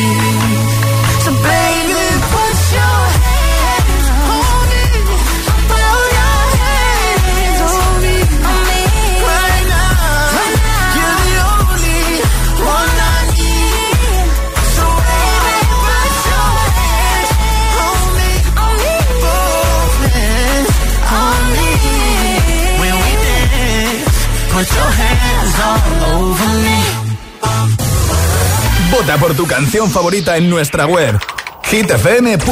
Vota 29.11 29.19
por 29.19 29.35
tu 29.35 29.45
canción 29.45 29.89
favorita 29.89 30.37
en 30.37 30.49
nuestra 30.49 30.85
web 30.85 31.19
hitfm.es 31.63 32.43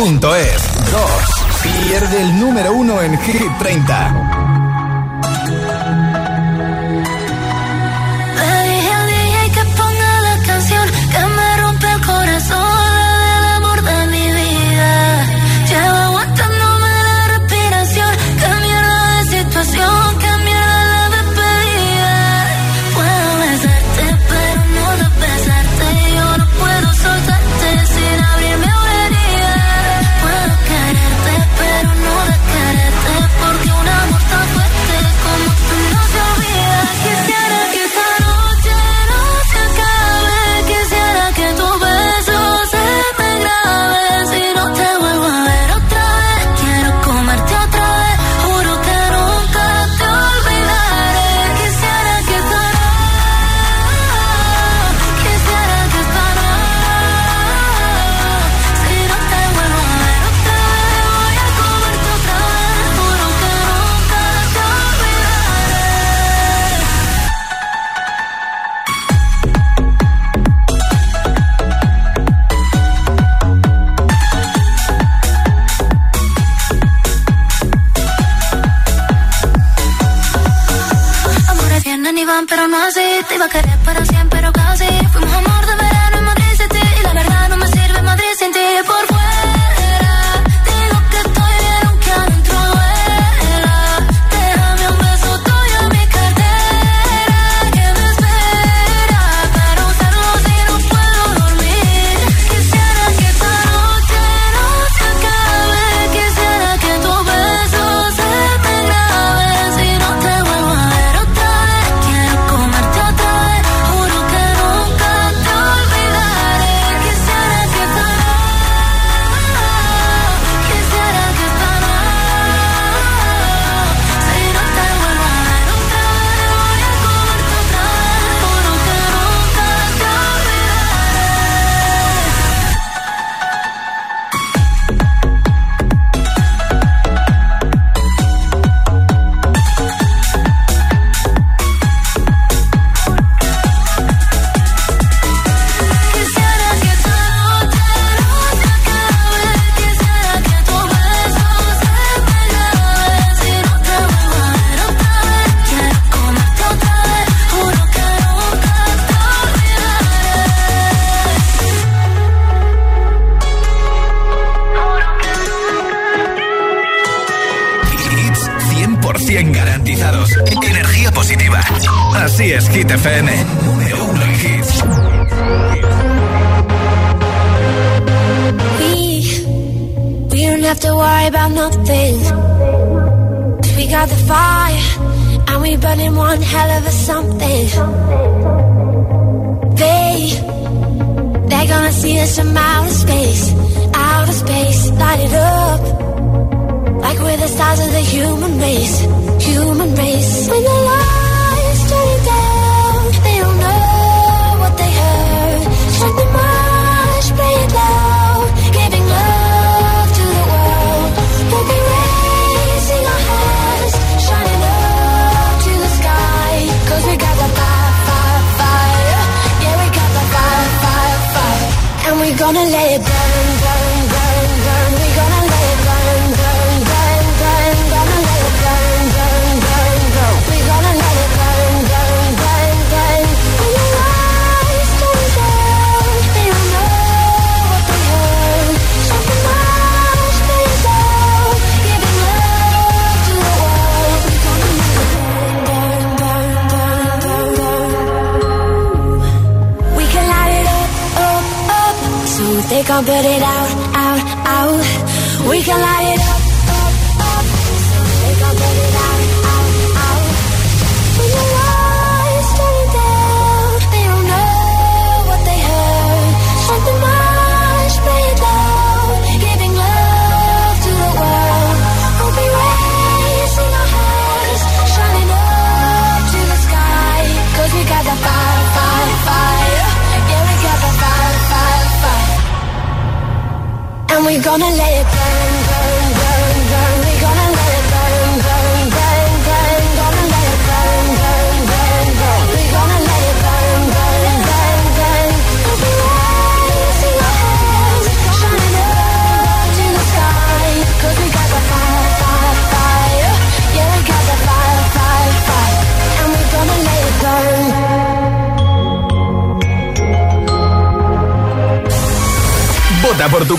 2. 0.92 1.02
Pierde 1.64 2.22
el 2.22 2.40
número 2.40 2.74
uno 2.74 3.02
en 3.02 3.18
Hit 3.20 3.58
30. 3.60 4.39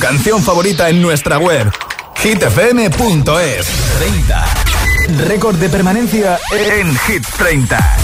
canción 0.00 0.42
favorita 0.42 0.88
en 0.88 1.02
nuestra 1.02 1.38
web 1.38 1.70
hitfm.es. 2.16 3.66
30. 3.98 4.46
Récord 5.26 5.56
de 5.56 5.68
permanencia 5.68 6.38
en 6.50 6.96
Hit 6.96 7.24
30. 7.36 7.99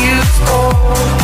Years 0.00 0.38
you 0.40 1.23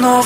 Más 0.00 0.16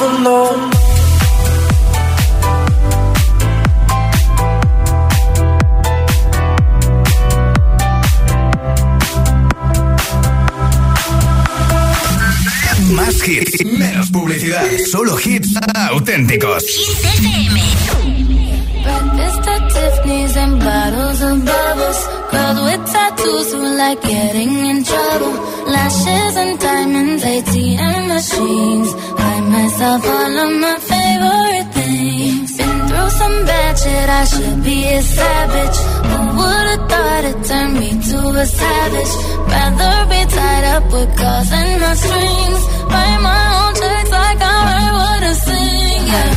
hits, 13.27 13.65
menos 13.65 14.11
publicidad. 14.11 14.65
Solo 14.93 15.17
hits 15.19 15.59
auténticos. 15.91 16.63
Breakfast 18.85 19.49
at 19.49 19.69
Tiffany's 19.73 20.37
and 20.37 20.61
bottles 20.61 21.21
of 21.21 21.45
bubbles. 21.45 22.09
Girls 22.31 22.61
with 22.63 22.93
tattoos 22.93 23.53
who 23.53 23.77
like 23.77 24.01
getting 24.03 24.67
in 24.67 24.85
trouble. 24.85 25.33
Lashes 25.67 26.37
and 26.37 26.61
diamonds, 26.61 27.25
ATM 27.25 28.07
machines. 28.07 29.24
Buy 29.35 29.41
myself 29.41 30.07
all 30.07 30.39
of 30.45 30.53
my 30.65 30.77
favorite 30.91 31.69
things. 31.75 32.57
Been 32.57 32.79
through 32.89 33.11
some 33.21 33.39
bad 33.51 33.75
shit, 33.83 34.09
I 34.21 34.25
should 34.33 34.63
be 34.63 34.79
a 34.95 35.03
savage. 35.03 35.79
Who 36.09 36.19
would've 36.39 36.83
thought 36.91 37.25
it 37.31 37.39
turned 37.49 37.75
me 37.81 37.91
to 38.09 38.19
a 38.43 38.47
savage? 38.47 39.13
Rather 39.51 39.97
be 40.11 40.21
tied 40.37 40.65
up 40.75 40.85
with 40.95 41.11
calls 41.19 41.51
and 41.51 41.81
my 41.83 41.95
strings. 42.03 42.63
Write 42.93 43.21
my 43.31 43.43
own 43.59 43.73
checks 43.81 44.11
like 44.19 44.41
I 44.41 44.57
write 44.69 44.93
what 45.01 45.23
I 45.31 45.33
sing. 45.47 46.03
Yeah. 46.13 46.31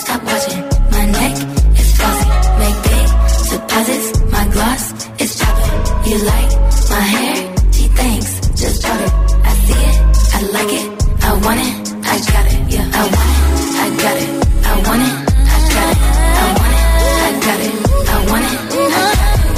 Stop 0.00 0.20
watching 0.28 0.62
my 0.92 1.04
neck 1.16 1.34
is 1.80 1.90
flossy. 1.96 2.28
Make 2.60 2.78
big 2.88 3.08
deposits. 3.52 4.08
My 4.34 4.44
gloss 4.54 4.84
is 5.22 5.32
chopping. 5.40 5.80
You 6.10 6.18
like 6.32 6.52
my 6.92 7.04
hair? 7.14 7.36
Gee, 7.72 7.88
thanks. 8.00 8.30
Just 8.60 8.82
drop 8.82 9.00
it. 9.00 9.12
I 9.48 9.52
see 9.64 9.80
it. 9.88 9.96
I 10.36 10.40
like 10.56 10.72
it. 10.80 10.86
I 11.24 11.32
want 11.46 11.60
it. 11.68 11.93
I 12.06 12.16
got 12.32 12.46
it. 12.52 12.58
Yeah, 12.72 12.86
I 12.92 13.02
want 13.14 13.30
it. 13.30 13.38
I 13.74 13.88
got 14.02 14.16
it. 14.22 14.30
I 14.64 14.74
want 14.86 15.02
it. 15.04 15.14
I 15.44 15.58
got 15.74 15.88
it. 15.92 15.98
I 16.34 16.46
want 16.58 16.74
it. 16.74 16.84
I 17.24 17.32
got 17.44 17.60
it. 17.66 17.74
I 18.04 18.18
want 18.30 18.44
it. 18.44 18.54
I 18.54 19.02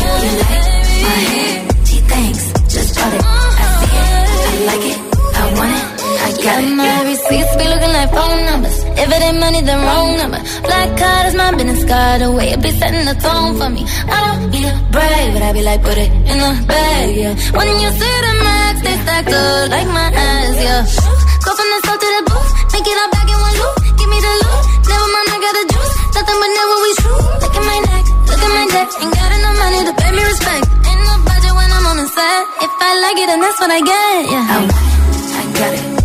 got 0.00 0.22
it. 0.22 0.26
You 0.26 0.30
like 0.40 0.64
my 1.04 1.16
hair? 1.30 1.54
Gee, 1.86 2.02
thanks. 2.12 2.42
Just 2.72 2.90
drop 2.94 3.12
it. 3.12 3.22
I 3.22 3.66
see 3.80 3.96
it. 3.96 4.14
I 4.46 4.64
like 4.70 4.86
it. 4.92 4.98
I 5.36 5.44
want 5.56 5.72
it. 5.78 5.84
I 6.26 6.30
got 6.44 6.58
it. 6.64 6.70
My 6.76 6.96
receipts 7.10 7.52
be 7.56 7.64
looking 7.72 7.92
like 7.98 8.10
phone 8.10 8.40
numbers. 8.50 8.76
If 8.96 9.08
it 9.14 9.22
ain't 9.22 9.38
money, 9.40 9.60
then 9.62 9.78
wrong 9.84 10.16
number. 10.16 10.40
Black 10.62 10.88
card 10.98 11.26
is 11.28 11.34
my 11.34 11.50
business 11.52 11.84
card. 11.84 12.20
The 12.22 12.32
way 12.32 12.50
it 12.50 12.62
be 12.62 12.70
setting 12.70 13.04
the 13.04 13.14
tone 13.20 13.56
for 13.58 13.68
me. 13.70 13.84
I 14.08 14.18
don't 14.26 14.50
need 14.50 14.64
a 14.64 14.72
brag, 14.90 15.32
but 15.34 15.42
I 15.42 15.52
be 15.52 15.62
like, 15.62 15.82
put 15.82 15.98
it 15.98 16.10
in 16.10 16.38
the 16.38 16.52
bag, 16.66 17.16
yeah. 17.16 17.34
When 17.56 17.68
you 17.82 17.90
see 18.00 18.16
the 18.26 18.32
max, 18.46 18.80
they 18.82 18.96
stack 19.04 19.26
up 19.26 19.68
like 19.70 19.88
my 19.88 20.08
ass, 20.14 20.56
yeah. 20.66 21.15
Go 21.46 21.54
from 21.54 21.68
the 21.70 21.78
south 21.86 22.00
to 22.02 22.08
the 22.10 22.22
booth, 22.26 22.50
make 22.74 22.88
it 22.90 22.98
all 22.98 23.10
back 23.14 23.28
in 23.30 23.38
one 23.38 23.54
loop. 23.54 23.76
Give 23.94 24.10
me 24.10 24.18
the 24.18 24.32
loot, 24.42 24.62
never 24.90 25.08
mind, 25.14 25.28
I 25.30 25.36
got 25.38 25.54
the 25.54 25.64
juice. 25.70 25.94
Nothing 26.18 26.38
but 26.42 26.50
never 26.58 26.76
we 26.82 26.90
true. 26.98 27.22
Look 27.38 27.54
at 27.54 27.64
my 27.70 27.78
neck, 27.86 28.04
look 28.26 28.42
at 28.42 28.50
my 28.50 28.66
neck. 28.74 28.88
Ain't 28.98 29.14
got 29.14 29.30
enough 29.30 29.56
money 29.62 29.80
to 29.86 29.92
pay 29.94 30.10
me 30.10 30.22
respect. 30.26 30.64
Ain't 30.90 31.02
no 31.06 31.14
budget 31.22 31.54
when 31.54 31.70
I'm 31.70 31.86
on 31.86 31.96
the 32.02 32.06
set. 32.10 32.42
If 32.66 32.72
I 32.82 32.90
like 32.98 33.18
it, 33.22 33.26
then 33.30 33.38
that's 33.38 33.58
what 33.62 33.70
I 33.70 33.78
get, 33.78 34.18
yeah. 34.26 34.42
I 34.42 34.58
it, 34.58 34.74
I 34.74 35.42
got 35.54 35.74
it. 35.78 35.95